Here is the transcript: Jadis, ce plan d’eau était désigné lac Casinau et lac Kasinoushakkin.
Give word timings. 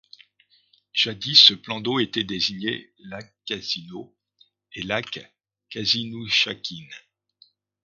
Jadis, 0.95 1.35
ce 1.35 1.53
plan 1.53 1.79
d’eau 1.79 1.99
était 1.99 2.23
désigné 2.23 2.91
lac 3.01 3.35
Casinau 3.45 4.17
et 4.73 4.81
lac 4.81 5.31
Kasinoushakkin. 5.69 6.87